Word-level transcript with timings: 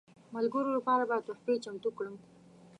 ملګرو 0.35 0.69
لپاره 0.77 1.03
به 1.09 1.17
تحفې 1.27 1.55
چمتو 1.63 1.89
کړم. 1.97 2.15